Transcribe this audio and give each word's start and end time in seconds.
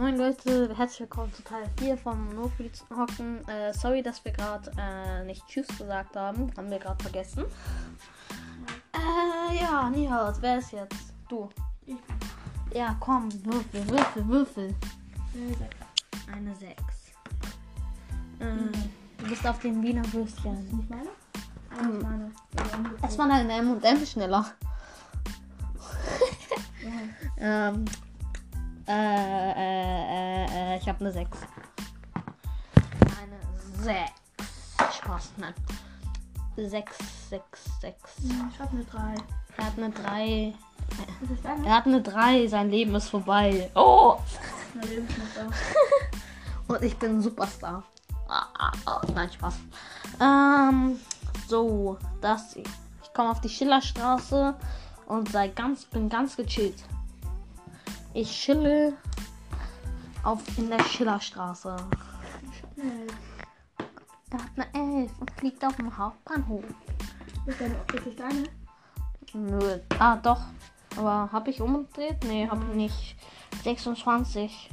Moin 0.00 0.16
Leute, 0.16 0.74
herzlich 0.78 1.00
willkommen 1.00 1.30
zu 1.34 1.44
Teil 1.44 1.68
4 1.78 1.94
vom 1.98 2.24
Monopoly 2.24 2.70
Hocken. 2.88 3.46
Äh, 3.46 3.74
sorry, 3.74 4.02
dass 4.02 4.24
wir 4.24 4.32
gerade 4.32 4.72
äh, 4.78 5.26
nicht 5.26 5.46
Tschüss 5.46 5.68
gesagt 5.76 6.16
haben. 6.16 6.50
Haben 6.56 6.70
wir 6.70 6.78
gerade 6.78 7.02
vergessen. 7.02 7.44
Äh, 8.94 9.56
ja, 9.60 9.90
Nihals, 9.90 10.40
wer 10.40 10.56
ist 10.56 10.72
jetzt? 10.72 11.12
Du. 11.28 11.50
Ich. 11.84 11.96
Ja, 12.72 12.96
komm, 12.98 13.28
würfel, 13.44 13.90
würfel, 13.90 14.26
würfel. 14.26 14.74
Eine 16.34 16.54
6. 16.54 16.72
Äh, 18.38 18.46
du 19.18 19.28
bist 19.28 19.46
auf 19.46 19.58
dem 19.58 19.82
Wiener 19.82 20.10
Würstchen. 20.14 20.78
Nicht 20.78 20.88
meine? 20.88 21.10
Ah, 21.78 21.82
nicht 21.82 22.02
meine. 22.02 22.32
Es 23.06 23.18
war 23.18 23.30
eine 23.30 23.52
M&M 23.52 24.06
schneller. 24.06 24.46
Ja. 26.82 26.90
Ähm, 27.42 27.86
äh, 28.90 29.50
äh, 29.52 30.44
äh, 30.44 30.74
äh, 30.74 30.78
ich 30.78 30.88
habe 30.88 31.00
eine 31.00 31.12
6. 31.12 31.38
Eine 33.20 33.38
6. 33.82 34.10
Spaß, 34.96 35.32
nein. 35.36 35.54
6, 36.56 36.98
6, 37.30 37.80
6. 37.80 37.96
Ich 38.52 38.58
hab 38.58 38.72
eine 38.72 38.84
3. 38.84 39.14
Er 39.56 39.66
hat 39.66 39.78
eine 39.78 39.90
3. 39.90 40.54
Das 41.20 41.30
ist 41.30 41.44
deine? 41.44 41.66
Er 41.66 41.76
hat 41.76 41.86
eine 41.86 42.02
3. 42.02 42.48
Sein 42.48 42.70
Leben 42.70 42.94
ist 42.96 43.08
vorbei. 43.08 43.70
Oh! 43.74 44.18
Und 46.68 46.82
ich 46.82 46.96
bin 46.98 47.20
Superstar. 47.20 47.84
Ah, 48.28 48.46
ah, 48.58 48.72
ah. 48.86 49.00
Nein, 49.14 49.30
Spaß. 49.30 49.54
Ähm, 50.20 50.98
so, 51.48 51.96
das. 52.20 52.56
Ich 52.56 53.12
komme 53.14 53.30
auf 53.30 53.40
die 53.40 53.48
Schillerstraße 53.48 54.54
und 55.06 55.30
sei 55.30 55.48
ganz, 55.48 55.84
bin 55.84 56.08
ganz 56.08 56.36
gechillt. 56.36 56.84
Ich 58.12 58.30
chille 58.30 58.94
auf 60.24 60.40
in 60.58 60.68
der 60.68 60.82
Schillerstraße. 60.82 61.76
Er 64.30 64.38
hat 64.38 64.50
eine 64.74 65.04
11 65.04 65.12
und 65.20 65.42
liegt 65.42 65.64
auf 65.64 65.76
dem 65.76 65.96
Hauptbahnhof. 65.96 66.64
Ist 67.46 67.60
deine, 67.60 67.74
ist 67.74 68.06
das 68.06 68.16
deine? 68.16 68.44
Nö. 69.32 69.78
Ah, 69.98 70.16
doch. 70.16 70.40
Aber 70.96 71.30
habe 71.30 71.50
ich 71.50 71.60
umgedreht? 71.60 72.24
Nee, 72.24 72.48
habe 72.48 72.64
ich 72.70 72.74
nicht. 72.74 73.16
26. 73.62 74.70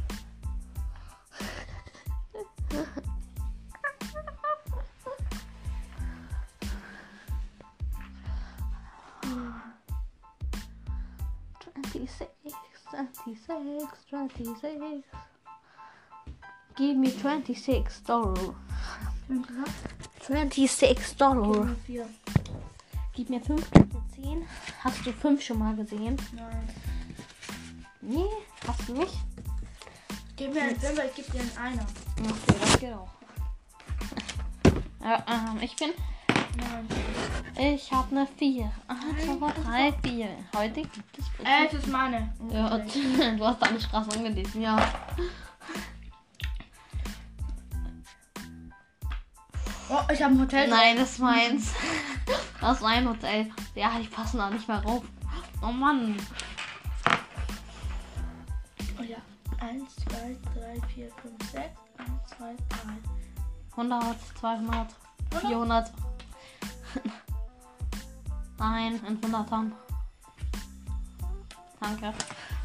26, 13.48 13.90
26. 14.12 15.04
Give 16.76 16.98
me 16.98 17.10
26 17.10 18.04
Dollar. 18.04 18.56
26 20.22 21.16
Dollar. 21.18 21.76
Gib 23.14 23.30
mir 23.30 23.42
5, 23.42 23.72
gib 23.72 23.92
10. 24.16 24.46
Hast 24.84 25.06
du 25.06 25.14
5 25.14 25.42
schon 25.42 25.60
mal 25.60 25.76
gesehen? 25.76 26.18
Nein. 26.34 26.70
Nee, 28.02 28.30
hast 28.68 28.88
du 28.88 28.94
nicht? 28.94 29.14
Gib 30.36 30.54
mir 30.54 30.64
einen 30.64 30.80
5, 30.80 31.00
ich 31.06 31.16
geb 31.16 31.32
dir 31.32 31.40
einen 31.40 31.80
1. 31.80 31.82
Okay, 32.20 32.60
das 32.62 32.80
geht 32.80 32.94
auch. 32.94 33.10
Ja, 35.02 35.26
ähm, 35.28 35.60
ich 35.62 35.76
bin 35.78 35.90
Nein. 36.58 36.88
Ich 37.74 37.92
habe 37.92 38.16
eine 38.16 38.28
4. 38.28 38.72
1, 38.88 39.40
2, 39.40 39.92
3, 39.92 39.94
4. 40.04 40.28
Heute 40.56 40.82
gibt 40.82 41.18
es. 41.18 41.26
Elf 41.44 41.74
ist 41.74 41.88
meine. 41.88 42.34
Ja, 42.52 42.78
du 43.38 43.46
hast 43.46 43.62
deine 43.62 43.80
Straße 43.80 44.12
angelesen, 44.12 44.62
ja. 44.62 44.78
Oh, 49.90 50.02
ich 50.12 50.22
habe 50.22 50.34
ein 50.34 50.42
Hotel. 50.42 50.68
Nein, 50.68 50.98
das 50.98 51.12
ist 51.12 51.20
meins. 51.20 51.74
Das 52.60 52.78
ist 52.78 52.84
mein 52.84 53.08
Hotel. 53.08 53.50
Ja, 53.76 53.98
die 54.00 54.08
passen 54.08 54.40
da 54.40 54.50
nicht 54.50 54.68
mehr 54.68 54.84
rauf. 54.84 55.04
Oh 55.62 55.72
Mann. 55.72 56.18
Oh 59.00 59.04
ja. 59.04 59.18
Eins, 59.60 59.96
zwei, 59.96 60.36
drei, 60.54 60.82
vier, 60.94 61.10
fünf, 61.22 61.52
sechs. 61.52 61.80
Eins, 61.98 62.30
zwei, 62.36 62.56
drei. 62.68 62.98
100, 63.72 64.18
200, 64.40 64.96
400. 65.40 65.92
Nein, 68.60 69.00
in 69.08 69.20
100ern. 69.22 69.72
Danke. 71.80 72.14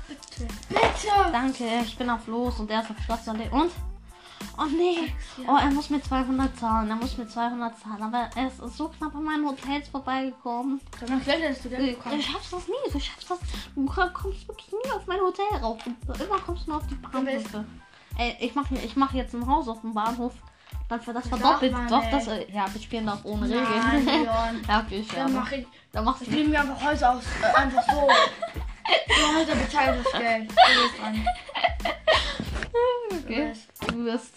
Bitte. 0.09 0.49
Bitte. 0.69 1.33
Danke, 1.33 1.65
ich 1.85 1.97
bin 1.97 2.09
auf 2.11 2.27
los 2.27 2.59
und 2.61 2.71
er 2.71 2.83
ist 2.83 2.91
auf 2.91 2.99
Station. 3.01 3.41
Und? 3.51 3.71
Oh 4.59 4.65
nee. 4.65 5.13
Oh, 5.47 5.57
er 5.57 5.71
muss 5.71 5.89
mir 5.91 6.03
200 6.03 6.59
zahlen. 6.59 6.91
Er 6.91 6.97
muss 6.97 7.17
mir 7.17 7.29
200 7.29 7.79
zahlen. 7.79 8.03
Aber 8.03 8.29
er 8.35 8.49
ist 8.49 8.59
so 8.77 8.89
knapp 8.89 9.15
an 9.15 9.23
meinen 9.25 9.47
Hotels 9.47 9.89
vorbeigekommen. 9.89 10.81
Mal, 11.09 11.21
vielleicht 11.21 11.43
hättest 11.43 11.65
du 11.65 11.69
Du, 11.69 11.77
den 11.77 11.87
du 11.87 11.93
bekommen. 11.93 12.23
schaffst 12.23 12.53
das 12.53 12.67
nie. 12.69 12.93
Du 12.93 12.99
schaffst 13.01 13.31
das. 13.31 13.39
Du 13.75 13.87
kommst 13.87 14.49
wirklich 14.49 14.73
nie 14.73 14.91
auf 14.91 15.07
mein 15.07 15.21
Hotel 15.21 15.47
rauf. 15.63 15.79
Und 15.87 16.21
immer 16.21 16.39
kommst 16.41 16.67
du 16.67 16.71
nur 16.71 16.81
auf 16.81 16.87
die 16.87 16.95
Bahnhöfe. 16.97 17.65
Ey, 18.19 18.37
ich 18.41 18.55
mache 18.55 18.75
ich 18.75 18.97
mach 18.97 19.15
jetzt 19.15 19.35
ein 19.35 19.47
Haus 19.47 19.69
auf 19.69 19.81
dem 19.83 19.95
Bahnhof. 19.95 20.35
Dann 20.99 21.15
das 21.15 21.15
Das 21.15 21.29
verdoppelt. 21.41 21.73
man 21.73 21.89
Doch, 21.89 22.11
das. 22.11 22.27
Ja, 22.53 22.67
wir 22.73 22.81
spielen 22.81 23.07
doch 23.07 23.25
ohne 23.25 23.47
Nein, 23.49 23.65
Regeln. 23.67 24.07
Leon. 24.25 24.63
ja, 24.69 24.81
okay, 24.85 24.99
ich 25.01 25.09
Dann 25.09 25.33
mach 25.33 25.53
ich. 25.53 25.67
Dann 25.93 26.05
machst 26.05 26.23
Ich 26.23 26.29
du. 26.29 26.35
nehme 26.35 26.49
mir 26.51 26.61
einfach 26.61 26.83
Häuser 26.85 27.13
aus. 27.13 27.23
Äh, 27.43 27.57
einfach 27.59 27.83
so. 27.91 28.09
Die 29.09 29.37
Häuser 29.37 29.55
bezahlen 29.55 30.03
das 30.03 30.13
Geld. 30.21 30.51
Okay. 33.25 33.53
Du 33.89 34.05
wirst. 34.05 34.35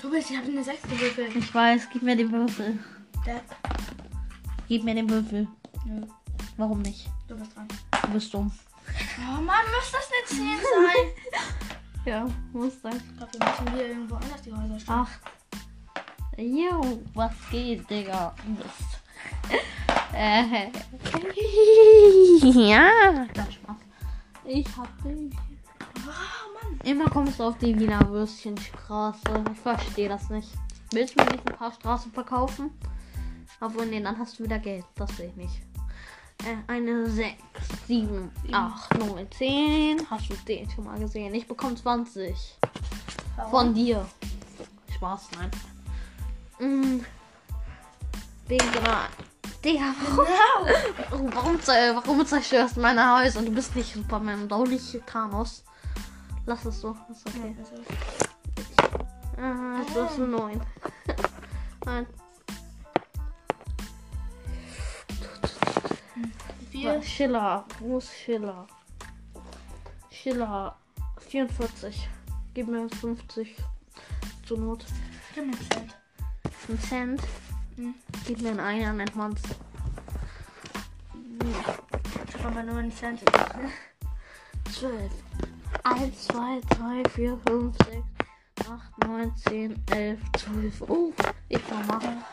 Du 0.00 0.10
bist, 0.10 0.30
ich 0.30 0.36
habe 0.36 0.46
eine 0.48 0.62
sechste 0.62 0.88
gewürfelt. 0.88 1.34
Ich 1.36 1.54
weiß, 1.54 1.88
gib 1.92 2.02
mir 2.02 2.16
den 2.16 2.30
Würfel. 2.30 2.78
Der- 3.26 3.40
Gib 4.68 4.84
mir 4.84 4.94
den 4.94 5.08
Würfel. 5.08 5.48
Nö, 5.84 6.02
Warum 6.56 6.82
nicht? 6.82 7.08
du 7.26 7.36
bist 7.36 7.54
dran. 7.56 7.66
Du 8.02 8.08
bist 8.10 8.32
dumm. 8.34 8.52
Oh 9.18 9.40
Mann, 9.40 9.64
muss 9.74 9.92
das 9.92 10.10
nicht 10.10 10.28
10 10.28 10.58
sein? 10.58 11.40
Ja, 12.08 12.26
muss 12.54 12.80
sein. 12.80 12.96
Ich 12.96 13.16
glaube, 13.18 13.32
wir 13.34 13.46
müssen 13.46 13.76
hier 13.76 13.88
irgendwo 13.88 14.14
anders 14.14 14.40
die 14.40 14.50
Häuser 14.50 14.80
stellen. 14.80 14.98
Acht. 14.98 15.20
Jo, 16.38 17.02
was 17.12 17.32
geht, 17.50 17.88
Digga? 17.90 18.34
Mist. 18.46 19.02
Äh, 20.14 20.70
ja, 22.42 23.26
das 23.34 23.54
Spaß. 23.54 23.76
Ich 24.44 24.66
hab 24.76 24.88
dich. 25.04 25.32
Oh 25.96 26.54
Mann. 26.54 26.80
Immer 26.82 27.10
kommst 27.10 27.38
du 27.38 27.44
auf 27.44 27.58
die 27.58 27.78
Wiener 27.78 28.08
Würstchenstraße. 28.08 29.44
Ich 29.52 29.58
verstehe 29.60 30.08
das 30.08 30.30
nicht. 30.30 30.48
Willst 30.92 31.14
du 31.14 31.22
mir 31.22 31.32
nicht 31.32 31.48
ein 31.48 31.56
paar 31.56 31.72
Straßen 31.72 32.10
verkaufen? 32.10 32.70
Obwohl, 33.60 33.86
nee, 33.86 34.02
dann 34.02 34.18
hast 34.18 34.38
du 34.38 34.44
wieder 34.44 34.58
Geld. 34.58 34.84
Das 34.96 35.16
will 35.18 35.26
ich 35.26 35.36
nicht. 35.36 35.67
Äh, 36.44 36.56
eine 36.66 37.08
6, 37.10 37.34
7, 37.86 38.30
8, 38.52 38.98
9, 38.98 39.30
10. 39.32 40.10
Hast 40.10 40.30
du 40.30 40.34
den 40.46 40.70
schon 40.70 40.84
mal 40.84 40.98
gesehen? 40.98 41.34
Ich 41.34 41.46
bekomme 41.46 41.74
20. 41.74 42.58
Warum? 43.36 43.50
Von 43.50 43.74
dir. 43.74 44.06
Spaß, 44.94 45.28
nein. 45.36 45.50
Mm. 46.60 47.00
Einer. 48.50 49.08
Digga, 49.64 49.92
warum, 51.10 51.34
warum, 51.34 51.58
warum 51.58 52.26
zerstörst 52.26 52.76
du 52.76 52.80
meine 52.80 53.18
Häuser? 53.18 53.42
Du 53.42 53.50
bist 53.50 53.74
nicht 53.74 53.92
Superman 53.92 54.42
und 54.42 54.52
auch 54.52 54.64
nicht 54.64 55.04
Thanos. 55.06 55.64
Lass 56.46 56.64
es 56.64 56.80
so. 56.80 56.96
Ist 57.10 57.26
okay. 57.26 57.56
Ah, 59.36 59.80
du 59.92 60.02
hast 60.02 60.16
eine 60.16 60.28
9. 60.28 60.60
Vier. 66.70 67.02
Schiller. 67.02 67.64
Wo 67.80 67.98
ist 67.98 68.12
Schiller? 68.12 68.66
Schiller. 70.10 70.76
44. 71.28 72.08
Gib 72.54 72.68
mir 72.68 72.88
50. 72.88 73.56
Zur 74.46 74.58
Not. 74.58 74.84
Gib 75.34 75.46
mir 75.46 75.52
einen 75.52 75.68
Cent. 75.70 75.96
Ein 76.68 76.80
Cent. 76.80 77.22
Hm. 77.76 77.94
Gib 78.26 78.40
mir 78.40 78.50
einen 78.50 78.60
Einer, 78.60 78.92
nennt 78.92 79.16
man's. 79.16 79.40
Ich 82.28 82.44
habe 82.44 82.62
nur 82.64 82.76
einen 82.76 82.92
Cent. 82.92 83.22
12. 84.72 85.10
1, 85.84 86.28
2, 86.28 86.60
3, 86.68 87.08
4, 87.10 87.38
5, 87.48 87.76
6, 87.84 88.68
8, 88.68 89.06
9, 89.06 89.36
10, 89.36 89.84
11, 89.90 90.20
12. 90.36 90.82
Oh, 90.82 91.12
ich 91.48 91.66
kann 91.66 91.86
machen. 91.86 92.24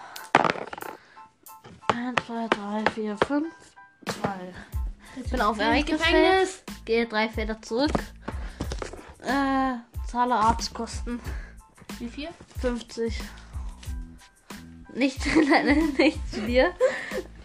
1, 1.93 2.25
2, 2.25 2.47
3, 2.49 2.91
4, 2.91 3.17
5, 3.17 3.74
2. 4.25 5.21
Ich 5.23 5.31
bin 5.31 5.41
auf 5.41 5.59
Ereignisfeld. 5.59 5.99
Gefängnis. 5.99 6.63
Gehe 6.85 7.07
drei 7.07 7.29
Felder 7.29 7.61
zurück. 7.61 7.91
Äh, 9.21 9.75
zahle 10.07 10.35
Arztkosten. 10.35 11.19
Wie 11.99 12.09
viel? 12.09 12.29
50. 12.59 13.21
Nicht, 14.93 15.25
nicht 15.97 16.33
zu 16.33 16.41
dir. 16.41 16.73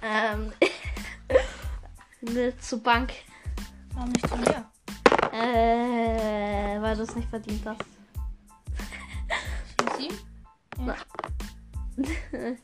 Ähm, 0.02 0.52
mit 2.20 2.62
zur 2.62 2.82
Bank. 2.82 3.12
Warum 3.94 4.10
nicht 4.10 4.28
zu 4.28 4.36
mir? 4.36 4.66
Äh, 5.32 6.80
weil 6.80 6.96
du 6.96 7.02
es 7.02 7.14
nicht 7.14 7.28
verdient 7.28 7.64
hast. 7.66 7.84
Sieben? 9.96 10.18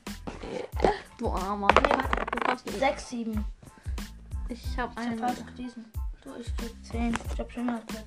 Du 1.19 1.31
Armer. 1.31 1.69
Nee, 1.69 1.89
warte, 1.89 2.27
du 2.31 2.39
kommst 2.47 2.69
sechs, 2.79 3.09
sieben. 3.09 3.43
Ich 4.49 4.79
habe 4.79 4.93
Ich 4.93 4.99
hab 4.99 4.99
einen. 4.99 5.19
falsch 5.19 5.39
gelesen. 5.57 5.85
Du, 6.23 6.31
ich 6.41 6.57
krieg 6.57 6.73
zehn. 6.85 7.17
Ich 7.33 7.39
hab 7.39 7.51
schon 7.53 7.67
mal 7.67 7.81
gesagt. 7.87 8.07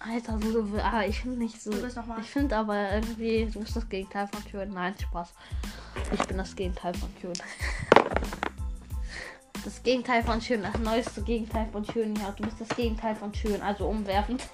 Alter, 0.00 0.38
so, 0.40 0.66
so, 0.66 0.78
aber 0.78 1.06
ich 1.06 1.20
finde 1.20 1.38
nicht 1.38 1.60
so. 1.60 1.70
Du 1.70 1.82
bist 1.82 1.96
nochmal. 1.96 2.20
Ich 2.20 2.30
finde 2.30 2.56
aber 2.56 2.92
irgendwie, 2.92 3.46
du 3.46 3.60
bist 3.60 3.74
das 3.76 3.88
Gegenteil 3.88 4.28
von 4.28 4.42
schön. 4.48 4.72
Nein, 4.72 4.94
Spaß. 4.98 5.32
Ich 6.12 6.22
bin 6.26 6.36
das 6.38 6.54
Gegenteil 6.54 6.94
von 6.94 7.08
schön. 7.20 7.32
Das 9.64 9.82
Gegenteil 9.82 10.22
von 10.22 10.40
schön, 10.40 10.62
das 10.62 10.78
neueste 10.78 11.20
Gegenteil 11.20 11.66
von 11.72 11.84
schön. 11.84 12.14
Ja, 12.16 12.30
du 12.30 12.44
bist 12.44 12.60
das 12.60 12.68
Gegenteil 12.70 13.14
von 13.16 13.34
schön, 13.34 13.60
also 13.60 13.88
umwerfend. 13.88 14.44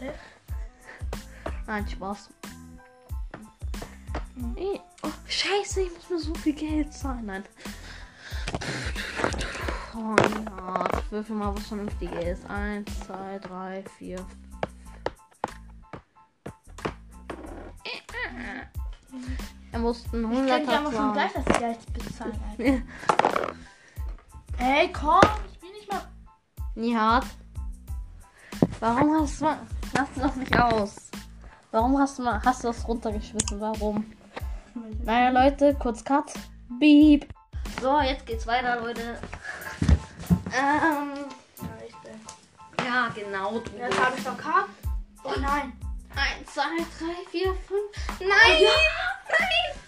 Äh? 0.00 0.10
Nein, 1.66 1.86
Spaß. 1.86 2.30
Eh, 4.56 4.80
Oh, 5.02 5.10
scheiße, 5.28 5.82
ich 5.82 5.90
muss 5.92 6.10
mir 6.10 6.18
so 6.18 6.34
viel 6.34 6.54
Geld 6.54 6.92
zahlen. 6.92 7.26
Nein. 7.26 7.44
Ich 9.94 11.12
würfel 11.12 11.36
mal 11.36 11.54
was 11.54 11.68
Vernünftiges. 11.68 12.44
Eins, 12.46 13.00
zwei, 13.06 13.38
drei, 13.38 13.84
vier. 13.96 14.18
Er 19.70 19.78
musste 19.78 20.16
einen 20.16 20.32
Ich 20.32 20.38
könnte 20.38 20.52
Hunderter 20.52 20.78
aber 20.80 20.92
schon 20.92 21.12
gleich 21.12 21.32
das 21.32 21.58
Geld 21.58 21.92
bezahlen. 21.92 22.40
Alter. 22.58 23.54
Ey, 24.58 24.92
komm, 24.92 25.20
ich 25.52 25.60
bin 25.60 25.70
nicht 25.70 25.92
mal. 25.92 26.02
Nihat. 26.74 27.24
Warum 28.80 29.20
hast 29.20 29.40
du. 29.40 29.44
Lass 29.44 30.08
es 30.16 30.22
doch 30.22 30.34
nicht 30.34 30.58
aus. 30.58 31.10
Warum 31.70 31.98
hast 31.98 32.18
du, 32.18 32.22
mal, 32.22 32.40
hast 32.44 32.64
du 32.64 32.68
das 32.68 32.86
runtergeschmissen? 32.86 33.60
Warum? 33.60 34.12
Naja, 35.04 35.30
Leute, 35.30 35.74
kurz 35.74 36.04
Cut. 36.04 36.32
Beep. 36.80 37.32
So, 37.80 38.00
jetzt 38.00 38.26
geht's 38.26 38.46
weiter, 38.46 38.80
Leute. 38.80 39.18
Ähm. 40.54 41.24
Ja. 42.78 42.84
Ja, 42.84 43.08
genau. 43.08 43.58
Du 43.58 43.76
Jetzt 43.76 44.00
habe 44.00 44.16
ich 44.16 44.24
noch 44.24 44.38
K. 44.38 44.66
Oh 45.24 45.32
nein. 45.40 45.72
1, 46.14 46.52
2, 46.54 46.62
3, 46.62 47.30
4, 47.30 47.54
5. 47.54 47.60
Nein! 48.20 48.28
Nein! 48.28 48.68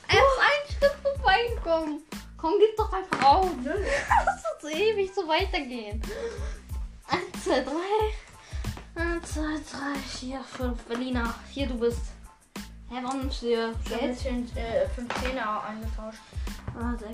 Er 0.09 0.19
ist 0.19 0.41
ein 0.41 0.77
Stück 0.77 0.97
vorbeigekommen. 1.03 2.03
Komm, 2.37 2.55
gib 2.59 2.77
doch 2.77 2.93
einfach 2.93 3.23
auf. 3.25 3.51
Das 3.65 4.43
wird 4.43 4.61
so 4.63 4.69
ewig 4.69 5.15
so 5.15 5.29
weitergehen. 5.29 6.03
1, 7.09 7.45
2, 7.45 7.61
3. 7.61 9.03
1, 9.03 9.35
2, 9.35 9.41
3, 9.41 9.99
4, 10.19 10.41
5. 10.41 10.83
Berliner, 10.85 11.35
hier 11.51 11.69
du 11.69 11.79
bist. 11.79 12.01
Hä, 12.89 12.97
warum 13.03 13.21
nimmst 13.21 13.43
du 13.43 13.47
dir 13.47 13.75
Ich 13.85 13.91
habe 13.93 14.01
Geld? 14.01 14.13
jetzt 14.13 14.25
den 14.25 14.57
äh, 14.57 14.89
15 14.89 15.37
er 15.37 15.65
eingetauscht. 15.65 16.19
Ah, 16.77 16.95
6, 16.99 17.13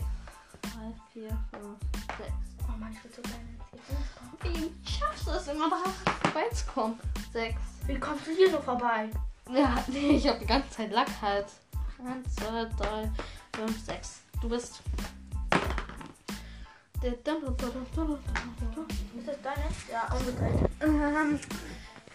3, 0.63 0.71
4, 1.13 1.29
5, 1.29 1.39
6. 2.19 2.52
Mann, 2.83 2.93
ich 2.93 3.05
will 3.05 3.13
so 3.15 3.23
gerne. 3.23 4.57
Wie 4.57 4.91
schaffst 4.91 5.27
du 5.27 5.31
es 5.31 5.47
immer 5.49 5.71
da 5.71 5.77
vorbeizukommen? 6.29 6.99
6. 7.33 7.55
Wie 7.87 7.99
kommst 7.99 8.27
du 8.27 8.31
hier 8.33 8.51
so 8.51 8.59
vorbei? 8.61 9.09
Ja, 9.51 9.83
nee, 9.89 10.17
ich 10.17 10.27
hab 10.29 10.39
die 10.41 10.47
ganze 10.47 10.69
Zeit 10.71 10.93
Lack 10.93 11.09
halt. 11.21 11.47
1, 12.05 12.35
2, 12.37 12.65
3, 12.85 13.11
5, 13.57 13.85
6. 13.87 14.21
Du 14.41 14.49
bist. 14.49 14.83
Ist 19.19 19.29
das 19.29 19.37
deine? 19.43 19.65
Ja, 19.91 20.09
umgedreht. 20.17 20.71
Ähm, 20.81 21.39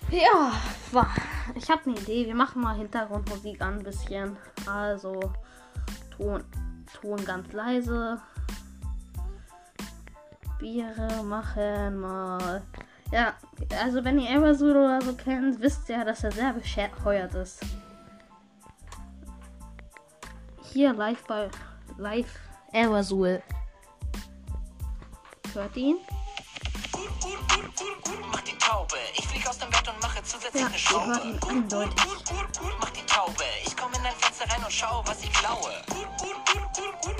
ja, 0.09 0.51
wa- 0.91 1.07
ich 1.55 1.69
habe 1.69 1.89
eine 1.89 1.99
Idee. 1.99 2.25
Wir 2.25 2.35
machen 2.35 2.61
mal 2.61 2.75
Hintergrundmusik 2.77 3.61
an 3.61 3.75
ein 3.79 3.83
bisschen. 3.83 4.37
Also 4.65 5.19
Ton, 6.15 6.43
Ton 7.01 7.23
ganz 7.25 7.51
leise. 7.53 8.21
Biere 10.59 11.23
machen 11.23 11.99
mal. 11.99 12.63
Ja, 13.11 13.35
also 13.81 14.03
wenn 14.03 14.19
ihr 14.19 14.29
Eversul 14.31 14.71
oder 14.71 15.01
so 15.01 15.13
kennt, 15.13 15.61
wisst 15.61 15.87
ihr, 15.89 16.03
dass 16.03 16.23
er 16.23 16.31
sehr 16.31 16.53
bescheuert 16.53 17.33
ist. 17.35 17.59
Hier 20.73 20.93
live 20.93 21.23
bei 21.25 21.49
live 21.97 22.39
Eversul. 22.73 23.41
Hört 25.53 25.77
ihn? 25.77 25.97
Mach 28.31 28.41
die 28.41 28.57
Taube, 28.57 28.95
ich 29.15 29.27
flieg 29.27 29.47
aus 29.47 29.57
dem 29.57 29.69
Bett 29.69 29.87
und 29.87 30.01
mache 30.01 30.21
zusätzlich 30.23 30.61
Ja, 30.61 30.67
eine 30.67 30.77
ihr 30.77 31.05
hört 31.05 31.25
ihn 31.25 31.39
Schraube. 31.39 31.89
Mach 32.79 32.89
die 32.89 33.05
Taube, 33.05 33.43
ich 33.65 33.77
komme 33.77 33.95
in 33.95 34.03
dein 34.03 34.13
Fenster 34.13 34.49
rein 34.53 34.63
und 34.63 34.71
schau, 34.71 35.03
was 35.05 35.23
ich 35.23 35.31
klaue. 35.31 35.71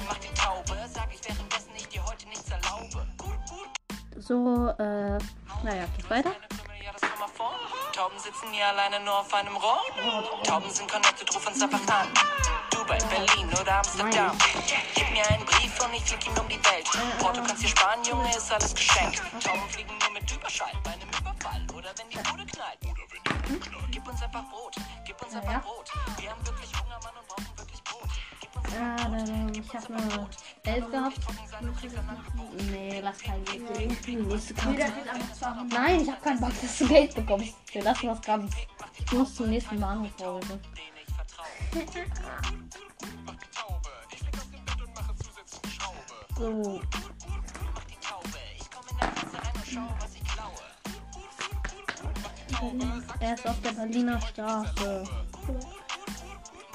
Mach 0.07 0.17
die 0.17 0.33
Taube, 0.33 0.77
sag 0.93 1.07
ich 1.13 1.17
währenddessen 1.23 1.36
So, 4.27 4.67
äh, 4.77 5.17
naja, 5.63 5.85
geht 5.95 6.09
weiter. 6.09 6.31
Tauben 7.93 8.19
sitzen 8.19 8.51
hier 8.51 8.67
alleine 8.67 8.99
nur 9.05 9.19
auf 9.19 9.33
einem 9.33 9.55
Rohr. 9.55 9.79
Tauben 10.43 10.69
sind 10.69 10.91
connected, 10.91 11.33
ruf 11.33 11.47
uns 11.47 11.61
einfach 11.61 11.79
an. 11.87 12.09
Dubai, 12.69 12.97
Berlin 13.09 13.47
oder 13.57 13.77
Amsterdam. 13.77 14.37
Gib 14.95 15.11
mir 15.11 15.25
einen 15.29 15.45
Brief 15.45 15.81
und 15.81 15.93
ich 15.93 16.03
flieg 16.03 16.27
ihn 16.27 16.37
um 16.37 16.49
die 16.49 16.55
Welt. 16.55 16.89
Porto 17.19 17.41
kannst 17.41 17.63
dir 17.63 17.69
sparen, 17.69 18.03
Junge, 18.03 18.29
ist 18.35 18.51
alles 18.51 18.75
geschenkt. 18.75 19.21
Tauben 19.41 19.69
fliegen 19.69 19.97
nur 19.97 20.11
mit 20.11 20.29
Überschall 20.29 20.73
bei 20.83 20.91
einem 20.91 21.07
Überfall. 21.07 21.65
Oder 21.73 21.93
wenn 21.95 22.09
die 22.09 22.17
Bude 22.17 22.45
knallt. 22.45 22.79
Oder 22.83 23.03
wenn 23.09 23.23
die 23.23 23.47
Bude 23.47 23.59
knallt. 23.61 23.91
Gib 23.91 24.07
uns 24.09 24.21
einfach 24.21 24.43
Brot, 24.49 24.75
gib 25.05 25.21
uns 25.23 25.35
einfach. 25.35 25.61
Brot. 25.61 25.89
Wir 26.19 26.31
haben 26.31 26.45
wirklich 26.45 26.71
Hunger, 26.73 26.99
Mann, 27.01 27.13
und 27.17 27.27
brauchen 27.29 27.57
wirklich 27.57 27.81
Brot. 27.85 28.09
Gib 28.41 28.55
uns 28.57 28.73
Ja, 28.73 28.95
dann, 28.97 29.53
ich 29.55 29.73
habe 29.73 29.93
eine 29.93 30.29
11 30.67 30.91
gehabt. 30.91 31.19
Nee, 32.71 32.99
lass 33.01 33.19
kein 33.19 33.43
Geld 33.45 34.03
geben. 34.05 34.27
Nächste 34.27 34.53
Karte. 34.53 34.77
kriegt 34.77 35.09
einfach 35.09 35.33
200. 35.33 35.71
Nein, 35.71 36.01
ich 36.01 36.09
habe 36.09 36.21
keinen 36.21 36.39
Bock, 36.39 36.51
dass 36.61 36.77
du 36.77 36.87
Geld 36.87 37.15
bekommst. 37.15 37.55
Wir 37.71 37.83
lassen 37.83 38.07
das 38.07 38.21
ganz. 38.21 38.53
Ich 38.99 39.11
muss 39.13 39.35
zum 39.35 39.49
nächsten 39.49 39.79
Bahnhof 39.79 40.11
folgen. 40.17 40.59
So. 46.37 46.79
Er 53.19 53.33
ist 53.33 53.47
auf 53.47 53.61
der 53.61 53.71
Berliner 53.71 54.21
Straße. 54.21 55.03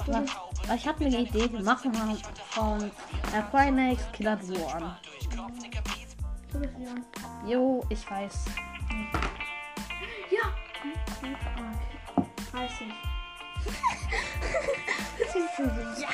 Was? 0.07 0.29
Ich 0.75 0.87
habe 0.87 1.05
eine 1.05 1.19
Idee. 1.19 1.51
Wir 1.51 1.61
machen 1.61 1.91
mal 1.91 2.17
von 2.49 2.83
äh, 2.83 3.41
Fridays 3.51 3.99
Killer 4.11 4.35
Duo 4.37 4.67
an. 4.67 4.95
Du 6.51 6.59
bist 6.59 6.77
wieder. 6.79 6.95
Jo, 7.45 7.83
ich 7.89 8.09
weiß. 8.09 8.45
Ja. 10.31 10.53
Weiß 12.51 12.71
ich. 12.79 13.13
Ja, 16.01 16.09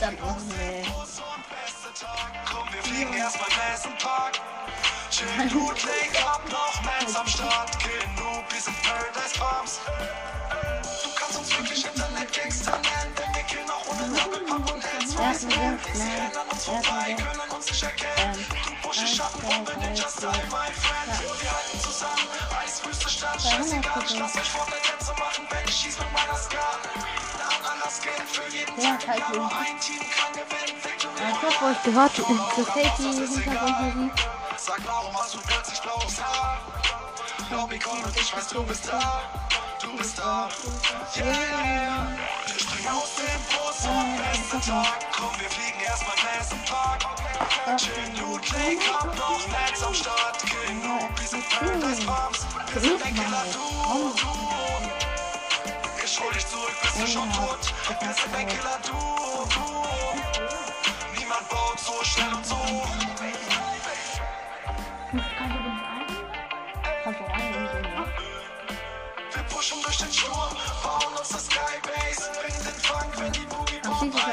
dann 0.00 0.18
auch 0.20 0.36
nee. 0.58 0.82
Komm, 2.50 2.72
wir 2.72 2.82
fliegen 2.82 3.14
erstmal 3.14 3.48
Nelson 3.68 3.92
Park. 4.02 4.40
Chill, 5.10 5.26
Dude, 5.48 5.80
Lake, 5.86 6.24
hab 6.24 6.48
noch 6.50 6.82
Mans 6.82 7.16
am 7.16 7.26
Start. 7.26 7.70
Genug, 7.80 8.44
wir 8.50 8.60
sind 8.60 8.82
Paradise 8.82 9.38
Farms. 9.38 9.80
Du 11.02 11.10
kannst 11.16 11.38
uns 11.38 11.58
wirklich 11.58 11.84
Internet-Gangster 11.84 12.72
nennen, 12.72 12.99
denn 12.99 12.99
wir 14.00 14.16
killen 14.16 14.20
auch 14.20 14.26
ohne 14.26 14.40
Doppelpack 14.40 14.74
und 14.74 14.82
Hands. 14.84 15.14
Er 15.14 15.30
ist 15.32 15.44
ein 15.44 15.50
sehr 15.50 15.58
schnell. 15.58 15.78
Sie 15.92 16.02
rennen 16.02 16.36
an 16.36 16.48
uns 16.48 16.50
Er 16.50 16.56
ist 16.56 16.64
vorbei, 16.64 17.00
ein 17.00 17.16
sehr 17.16 17.26
können 17.26 17.50
uns 17.50 17.66
nicht 17.70 17.82
erkennen. 17.82 18.46
Du 18.50 18.82
Bursche, 18.82 19.06
Schattenbombe, 19.06 19.72
Ninja-Style, 19.78 20.44
my 20.50 20.70
friend. 20.72 21.42
Wir 21.42 21.50
halten 21.50 21.80
zusammen, 21.80 22.28
Eiswüste 22.62 23.08
Stadt, 23.08 23.40
scheißegal. 23.42 24.02
Ich 24.06 24.18
lass 24.18 24.36
euch 24.36 24.50
vor 24.50 24.66
der 24.66 24.82
Tänze 24.82 25.12
machen, 25.12 25.46
wenn 25.50 25.68
ich 25.68 25.74
schieß 25.74 25.98
mit 25.98 26.12
meiner 26.12 26.36
Ska. 26.36 26.78
Nach 27.38 27.72
Alaska 27.72 28.10
für 28.26 28.48
jeden 28.50 28.80
Ja, 28.80 28.98
halt 29.06 29.18
ja, 29.18 29.50
Ich 31.28 31.42
hab 31.42 31.62
euch 31.62 31.82
gehört, 31.82 32.14
gefällt 32.56 32.92
die 32.98 33.02
Hintergrundmusik. 33.02 34.12
Sag, 34.56 34.80
warum 34.86 35.16
hast 35.16 35.34
du 35.34 35.38
plötzlich 35.40 35.80
blaues 35.80 36.22
Haar? 36.22 36.60
Lobby 37.50 37.78
Call 37.78 37.98
und 38.04 38.16
ich 38.16 38.36
weiß, 38.36 38.48
du 38.48 38.62
bist 38.62 38.86
da. 38.86 39.49
Du 39.90 39.96
bist 39.96 40.18
da. 40.18 40.48
Yeah. 41.16 42.06
Wir 42.46 42.58
springen 42.60 42.88
aus 42.88 43.14
dem 43.16 43.40
Bus 43.50 43.86
und 43.86 44.16
bester 44.18 44.60
Tag. 44.70 45.06
Komm, 45.16 45.32
wir 45.40 45.48
fliegen 45.50 45.80
erstmal 45.80 46.14
Nelson 46.32 46.60
Park. 46.64 47.00
Chill, 47.76 47.92
Dude, 48.14 48.46
Lake, 48.52 48.80
hab 48.92 49.16
noch 49.16 49.48
Mans 49.48 49.82
am 49.82 49.92
Start. 49.94 50.38
Genug, 50.42 51.10
wir 51.18 51.26
sind 51.26 51.48
Paradise 51.48 52.02
Farms. 52.02 52.46
Wir 52.72 52.80
sind 52.80 53.02
ein 53.02 53.14
Killer, 53.14 53.44
du, 53.52 54.14
du. 54.20 54.28
Ich 56.04 56.20
hol 56.20 56.32
dich 56.32 56.46
zurück, 56.46 56.76
bist 56.82 57.00
du 57.00 57.06
schon 57.06 57.32
tot. 57.32 57.74
Wir 58.00 58.14
sind 58.14 58.34
ein 58.36 58.46
Killer, 58.46 58.78
du, 58.86 58.92
du. 58.92 59.84
Niemand 61.18 61.48
baut 61.48 61.80
so 61.80 62.04
schnell 62.04 62.32
und 62.32 62.46
so. 62.46 62.56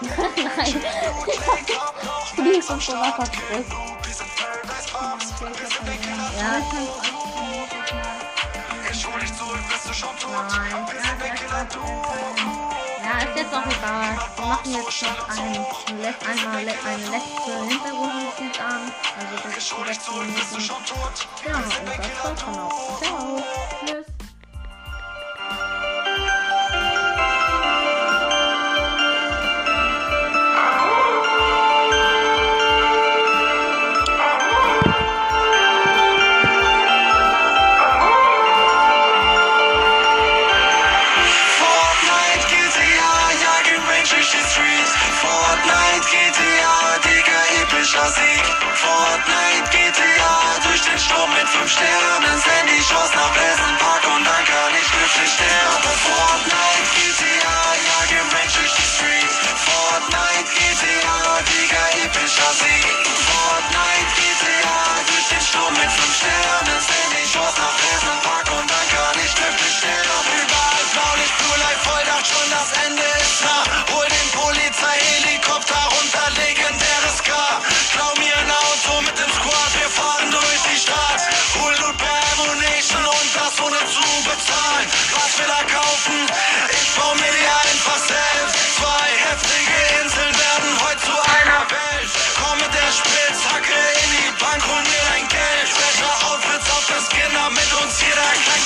Nein. 0.00 0.82
du 2.36 2.42
liegst 2.42 2.68
so 2.68 2.74
Wasser. 2.74 3.24
Ja, 6.38 6.58
ich 6.58 6.70
kann 6.70 6.88
ja, 13.02 13.18
ist 13.18 13.36
jetzt 13.36 13.52
auch 13.52 13.66
egal. 13.66 14.18
Wir 14.36 14.46
machen 14.46 14.72
jetzt 14.72 15.02
noch 15.02 15.28
einen, 15.28 16.00
let, 16.00 16.14
einmal 16.26 16.64
let, 16.64 16.76
eine 16.84 17.06
letzte 17.10 17.52
Hintergrundmusik 17.68 18.60
an. 18.60 18.92
Also 19.18 19.34
das 19.42 19.56
ist 19.56 19.70
die 19.70 19.82
letzte 19.88 20.10
Minute. 20.12 20.80
Ja, 21.46 21.56
und 21.56 21.88
das 21.88 22.24
war's 22.24 22.44
dann 22.44 22.58
auch. 22.58 23.02
Ciao. 23.02 23.42
Tschüss. 23.84 24.19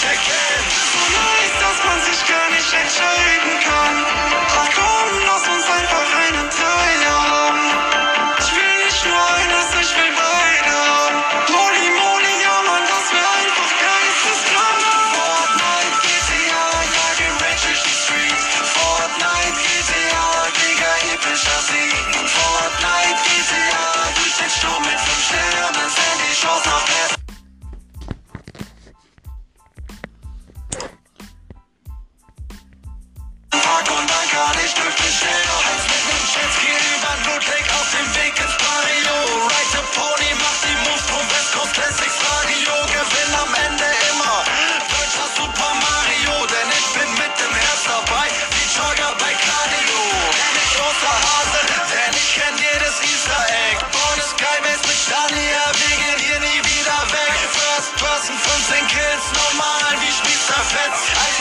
Check 0.04 0.33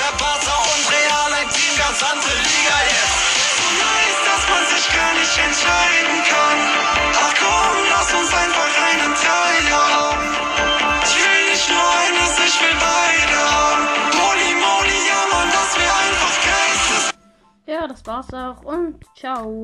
der 0.03 0.59
und 0.73 0.83
Real 0.91 1.31
ein 1.39 1.49
Team, 1.49 1.73
ganz 1.77 2.03
andere 2.03 2.35
Liga 2.35 2.77
jetzt. 2.91 3.19
So 3.55 3.65
nice, 3.79 4.19
dass 4.27 4.43
man 4.51 4.63
sich 4.67 4.85
gar 4.91 5.13
nicht 5.13 5.35
entscheiden 5.37 6.17
kann. 6.27 6.59
Ach 7.23 7.33
komm, 7.39 7.75
lass 7.89 8.09
uns 8.13 8.31
einfach 8.33 8.71
einen 8.89 9.13
Teil 9.15 9.65
haben. 9.71 10.25
Ich 11.07 11.15
will 11.23 11.43
nicht 11.51 11.69
nur 11.69 11.87
eines, 12.03 12.31
ich 12.47 12.55
will 12.61 12.77
beide 12.79 13.37
haben. 13.55 13.83
Moli, 14.19 14.51
Moli, 14.59 14.99
ja 15.07 15.21
Mann, 15.31 15.49
dass 15.51 15.71
wir 15.79 15.91
einfach 16.03 16.35
geistes... 16.51 17.03
Ja, 17.65 17.87
das 17.87 18.05
war's 18.05 18.33
auch 18.33 18.63
und 18.63 19.05
ciao. 19.15 19.63